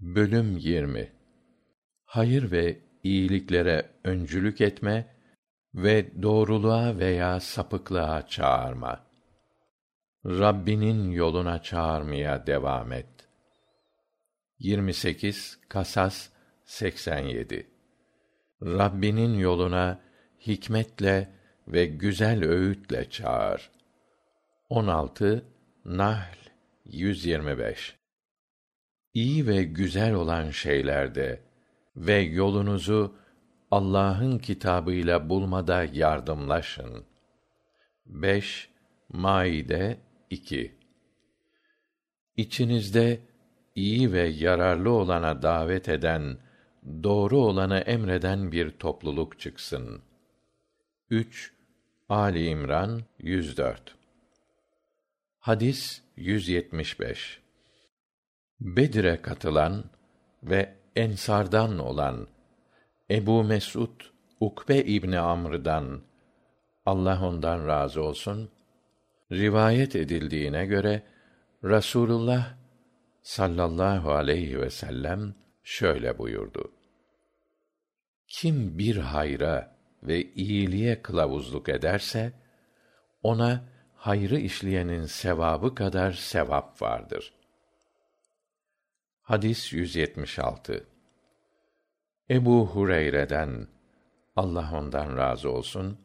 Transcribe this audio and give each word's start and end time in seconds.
Bölüm 0.00 0.56
20 0.56 1.12
Hayır 2.04 2.50
ve 2.50 2.78
iyiliklere 3.02 3.90
öncülük 4.04 4.60
etme 4.60 5.16
ve 5.74 6.22
doğruluğa 6.22 6.98
veya 6.98 7.40
sapıklığa 7.40 8.26
çağırma. 8.26 9.06
Rabbinin 10.26 11.10
yoluna 11.10 11.62
çağırmaya 11.62 12.46
devam 12.46 12.92
et. 12.92 13.28
28 14.58 15.58
Kasas 15.68 16.28
87 16.64 17.66
Rabbinin 18.62 19.38
yoluna 19.38 20.00
hikmetle 20.46 21.28
ve 21.68 21.86
güzel 21.86 22.44
öğütle 22.44 23.10
çağır. 23.10 23.70
16 24.68 25.44
Nahl 25.84 26.38
125 26.84 27.99
İyi 29.14 29.46
ve 29.46 29.62
güzel 29.64 30.14
olan 30.14 30.50
şeylerde 30.50 31.40
ve 31.96 32.14
yolunuzu 32.14 33.14
Allah'ın 33.70 34.38
kitabıyla 34.38 35.28
bulmada 35.28 35.84
yardımlaşın. 35.84 37.04
5 38.06 38.70
Maide 39.08 39.98
2 40.30 40.74
İçinizde 42.36 43.20
iyi 43.74 44.12
ve 44.12 44.28
yararlı 44.28 44.90
olana 44.90 45.42
davet 45.42 45.88
eden, 45.88 46.38
doğru 47.02 47.38
olanı 47.38 47.78
emreden 47.78 48.52
bir 48.52 48.70
topluluk 48.70 49.40
çıksın. 49.40 50.02
3 51.10 51.52
Ali 52.08 52.46
İmran 52.46 53.02
104 53.18 53.96
Hadis 55.38 56.02
175 56.16 57.40
Bedir'e 58.60 59.22
katılan 59.22 59.84
ve 60.42 60.74
ensardan 60.96 61.78
olan 61.78 62.28
Ebu 63.10 63.44
Mesud 63.44 64.00
Ukbe 64.40 64.78
İbni 64.78 65.18
Amr'dan 65.18 66.02
Allah 66.86 67.26
ondan 67.26 67.66
razı 67.66 68.02
olsun 68.02 68.50
rivayet 69.32 69.96
edildiğine 69.96 70.66
göre 70.66 71.02
Rasulullah 71.64 72.54
sallallahu 73.22 74.12
aleyhi 74.12 74.60
ve 74.60 74.70
sellem 74.70 75.34
şöyle 75.62 76.18
buyurdu. 76.18 76.72
Kim 78.28 78.78
bir 78.78 78.96
hayra 78.96 79.76
ve 80.02 80.22
iyiliğe 80.22 81.02
kılavuzluk 81.02 81.68
ederse 81.68 82.32
ona 83.22 83.64
hayrı 83.94 84.38
işleyenin 84.38 85.04
sevabı 85.04 85.74
kadar 85.74 86.12
sevap 86.12 86.82
vardır.'' 86.82 87.39
Hadis 89.30 89.72
176. 89.72 90.84
Ebu 92.30 92.66
Hureyre'den 92.66 93.68
Allah 94.36 94.70
ondan 94.74 95.16
razı 95.16 95.50
olsun 95.50 95.98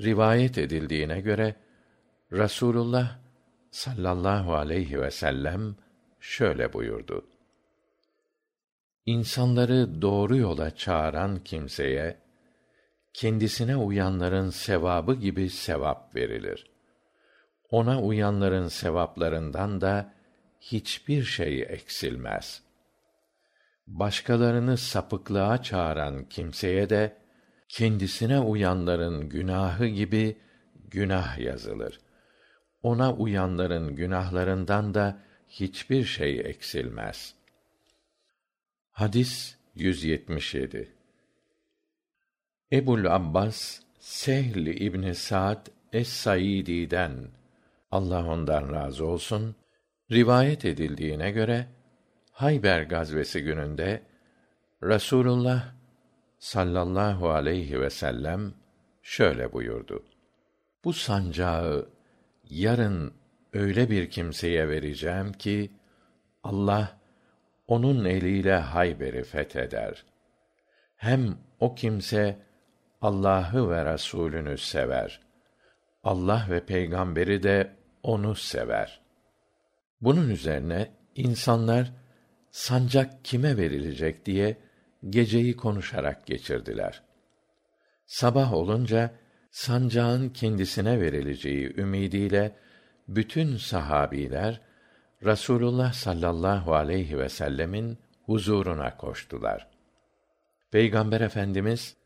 rivayet 0.00 0.58
edildiğine 0.58 1.20
göre 1.20 1.56
Rasulullah 2.32 3.18
sallallahu 3.70 4.54
aleyhi 4.54 5.00
ve 5.00 5.10
sellem 5.10 5.76
şöyle 6.20 6.72
buyurdu. 6.72 7.26
İnsanları 9.06 10.02
doğru 10.02 10.36
yola 10.36 10.76
çağıran 10.76 11.38
kimseye 11.44 12.18
kendisine 13.12 13.76
uyanların 13.76 14.50
sevabı 14.50 15.14
gibi 15.14 15.50
sevap 15.50 16.16
verilir. 16.16 16.70
Ona 17.70 18.02
uyanların 18.02 18.68
sevaplarından 18.68 19.80
da 19.80 20.19
hiçbir 20.60 21.22
şey 21.22 21.62
eksilmez. 21.62 22.62
Başkalarını 23.86 24.76
sapıklığa 24.76 25.62
çağıran 25.62 26.28
kimseye 26.28 26.90
de 26.90 27.16
kendisine 27.68 28.40
uyanların 28.40 29.28
günahı 29.28 29.86
gibi 29.86 30.36
günah 30.74 31.38
yazılır. 31.38 32.00
Ona 32.82 33.14
uyanların 33.14 33.96
günahlarından 33.96 34.94
da 34.94 35.22
hiçbir 35.48 36.04
şey 36.04 36.40
eksilmez. 36.40 37.34
Hadis 38.90 39.56
177 39.74 40.92
Ebul 42.72 43.04
Abbas 43.04 43.80
Sehl 43.98 44.66
İbni 44.66 45.14
Sa'd 45.14 45.66
Es-Saidi'den 45.92 47.28
Allah 47.90 48.26
ondan 48.26 48.72
razı 48.72 49.06
olsun 49.06 49.56
Rivayet 50.12 50.64
edildiğine 50.64 51.30
göre 51.30 51.66
Hayber 52.32 52.82
gazvesi 52.82 53.42
gününde 53.42 54.02
Rasulullah 54.82 55.74
sallallahu 56.38 57.30
aleyhi 57.30 57.80
ve 57.80 57.90
sellem 57.90 58.54
şöyle 59.02 59.52
buyurdu. 59.52 60.04
Bu 60.84 60.92
sancağı 60.92 61.88
yarın 62.44 63.14
öyle 63.52 63.90
bir 63.90 64.10
kimseye 64.10 64.68
vereceğim 64.68 65.32
ki 65.32 65.70
Allah 66.42 66.98
onun 67.66 68.04
eliyle 68.04 68.56
Hayber'i 68.56 69.24
fetheder. 69.24 70.04
Hem 70.96 71.38
o 71.60 71.74
kimse 71.74 72.38
Allah'ı 73.02 73.70
ve 73.70 73.92
Resulünü 73.92 74.58
sever. 74.58 75.20
Allah 76.04 76.46
ve 76.50 76.66
peygamberi 76.66 77.42
de 77.42 77.76
onu 78.02 78.34
sever. 78.34 79.00
Bunun 80.00 80.30
üzerine 80.30 80.90
insanlar 81.14 81.92
sancak 82.50 83.24
kime 83.24 83.56
verilecek 83.56 84.26
diye 84.26 84.56
geceyi 85.08 85.56
konuşarak 85.56 86.26
geçirdiler. 86.26 87.02
Sabah 88.06 88.52
olunca 88.52 89.14
sancağın 89.50 90.28
kendisine 90.28 91.00
verileceği 91.00 91.76
ümidiyle 91.76 92.56
bütün 93.08 93.56
sahabiler 93.56 94.60
Rasulullah 95.24 95.92
sallallahu 95.92 96.74
aleyhi 96.74 97.18
ve 97.18 97.28
sellemin 97.28 97.98
huzuruna 98.22 98.96
koştular. 98.96 99.68
Peygamber 100.70 101.20
Efendimiz 101.20 101.96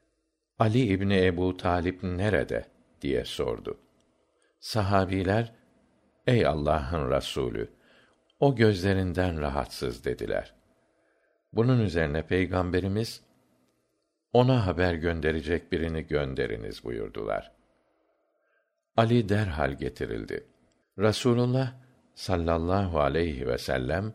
Ali 0.59 0.81
İbni 0.81 1.27
Ebu 1.27 1.57
Talip 1.57 2.03
nerede 2.03 2.65
diye 3.01 3.25
sordu. 3.25 3.79
Sahabiler 4.61 5.53
Ey 6.27 6.47
Allah'ın 6.47 7.11
Resulü 7.11 7.74
o 8.45 8.57
gözlerinden 8.57 9.41
rahatsız 9.41 10.05
dediler. 10.05 10.55
Bunun 11.53 11.81
üzerine 11.81 12.27
peygamberimiz 12.27 13.21
ona 14.33 14.67
haber 14.67 14.95
gönderecek 14.95 15.73
birini 15.73 16.07
gönderiniz 16.07 16.85
buyurdular. 16.85 17.53
Ali 18.97 19.29
derhal 19.29 19.73
getirildi. 19.73 20.47
Rasulullah 20.99 21.75
sallallahu 22.15 23.01
aleyhi 23.01 23.47
ve 23.49 23.59
sellem 23.59 24.15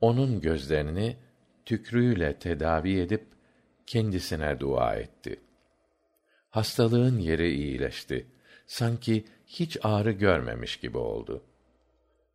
onun 0.00 0.40
gözlerini 0.40 1.16
tükrüğüyle 1.64 2.38
tedavi 2.38 3.00
edip 3.00 3.26
kendisine 3.86 4.60
dua 4.60 4.94
etti. 4.94 5.40
Hastalığın 6.50 7.18
yeri 7.18 7.54
iyileşti. 7.54 8.26
Sanki 8.66 9.24
hiç 9.46 9.78
ağrı 9.82 10.12
görmemiş 10.12 10.76
gibi 10.76 10.98
oldu. 10.98 11.44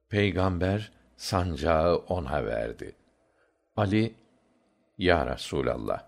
Peygamber 0.10 0.99
sancağı 1.20 1.96
ona 1.96 2.46
verdi. 2.46 2.96
Ali, 3.76 4.16
Ya 4.98 5.26
Resûlallah, 5.26 6.02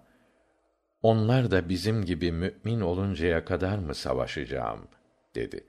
onlar 1.01 1.51
da 1.51 1.69
bizim 1.69 2.05
gibi 2.05 2.31
mü'min 2.31 2.81
oluncaya 2.81 3.45
kadar 3.45 3.77
mı 3.77 3.95
savaşacağım? 3.95 4.87
dedi. 5.35 5.63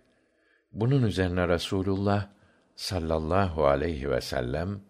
Bunun 0.73 1.03
üzerine 1.03 1.49
Rasulullah 1.49 2.29
sallallahu 2.77 3.67
aleyhi 3.67 4.11
ve 4.11 4.21
sellem 4.21 4.81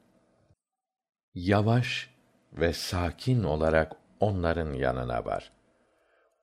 yavaş 1.35 2.11
ve 2.53 2.73
sakin 2.73 3.43
olarak 3.43 3.93
onların 4.21 4.73
yanına 4.73 5.25
var. 5.25 5.53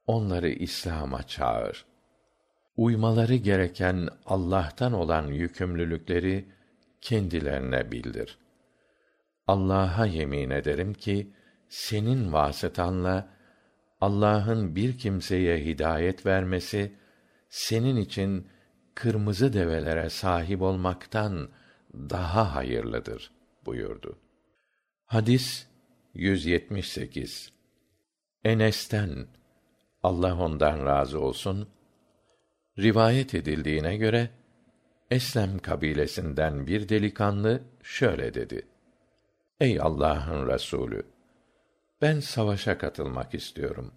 Onları 0.08 0.50
İslam'a 0.50 1.24
çağır. 1.24 1.86
Uymaları 2.78 3.36
gereken 3.36 4.08
Allah'tan 4.26 4.94
olan 4.94 5.28
yükümlülükleri 5.28 6.59
kendilerine 7.02 7.92
bildir. 7.92 8.38
Allah'a 9.48 10.06
yemin 10.06 10.50
ederim 10.50 10.94
ki 10.94 11.34
senin 11.70 12.34
vasıtanla 12.34 13.30
Allah'ın 14.02 14.76
bir 14.76 14.98
kimseye 14.98 15.66
hidayet 15.66 16.26
vermesi 16.26 16.96
senin 17.50 17.96
için 17.96 18.48
kırmızı 18.96 19.54
develere 19.54 20.10
sahip 20.10 20.62
olmaktan 20.62 21.50
daha 21.94 22.56
hayırlıdır 22.56 23.32
buyurdu. 23.66 24.20
Hadis 25.06 25.68
178 26.14 27.54
Enes'ten 28.44 29.28
Allah 30.04 30.38
ondan 30.42 30.86
razı 30.86 31.20
olsun 31.20 31.70
rivayet 32.80 33.36
edildiğine 33.36 33.98
göre 33.98 34.30
Eslem 35.12 35.60
kabilesinden 35.60 36.68
bir 36.68 36.90
delikanlı 36.90 37.62
şöyle 37.84 38.34
dedi: 38.34 38.68
Ey 39.60 39.80
Allah'ın 39.82 40.48
Resulü! 40.48 41.04
Ben 42.02 42.20
savaşa 42.20 42.78
katılmak 42.78 43.34
istiyorum. 43.34 43.92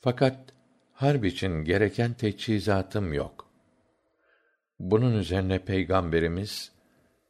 Fakat 0.00 0.38
harp 0.92 1.24
için 1.24 1.64
gereken 1.64 2.14
teçhizatım 2.14 3.12
yok. 3.12 3.48
Bunun 4.78 5.18
üzerine 5.18 5.58
Peygamberimiz 5.58 6.72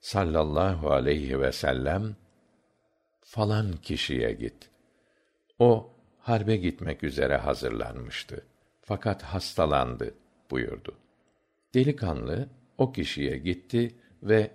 sallallahu 0.01 0.91
aleyhi 0.91 1.41
ve 1.41 1.53
sellem 1.53 2.17
falan 3.21 3.73
kişiye 3.73 4.33
git. 4.33 4.71
O 5.59 5.93
harbe 6.19 6.57
gitmek 6.57 7.05
üzere 7.05 7.37
hazırlanmıştı. 7.37 8.47
Fakat 8.83 9.23
hastalandı 9.23 10.15
buyurdu. 10.51 10.95
Delikanlı 11.75 12.49
o 12.79 12.93
kişiye 12.93 13.39
gitti 13.39 13.95
ve 14.23 14.51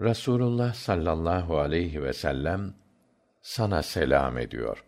Rasulullah 0.00 0.74
sallallahu 0.74 1.58
aleyhi 1.58 2.02
ve 2.02 2.12
sellem 2.12 2.74
sana 3.40 3.82
selam 3.82 4.38
ediyor. 4.38 4.84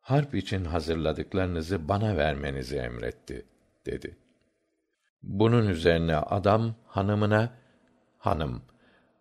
Harp 0.00 0.34
için 0.34 0.64
hazırladıklarınızı 0.64 1.88
bana 1.88 2.16
vermenizi 2.16 2.76
emretti 2.76 3.46
dedi. 3.86 4.16
Bunun 5.22 5.68
üzerine 5.68 6.16
adam 6.16 6.74
hanımına 6.86 7.52
hanım 8.18 8.62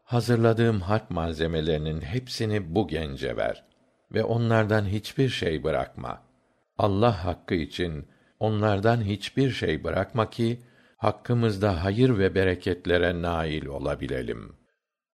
hazırladığım 0.03 0.81
harp 0.81 1.11
malzemelerinin 1.11 2.01
hepsini 2.01 2.75
bu 2.75 2.87
gence 2.87 3.37
ver 3.37 3.63
ve 4.11 4.23
onlardan 4.23 4.85
hiçbir 4.85 5.29
şey 5.29 5.63
bırakma. 5.63 6.21
Allah 6.77 7.25
hakkı 7.25 7.55
için 7.55 8.07
onlardan 8.39 9.01
hiçbir 9.01 9.51
şey 9.51 9.83
bırakma 9.83 10.29
ki 10.29 10.59
hakkımızda 10.99 11.83
hayır 11.83 12.17
ve 12.17 12.35
bereketlere 12.35 13.21
nail 13.21 13.65
olabilelim.'' 13.65 14.58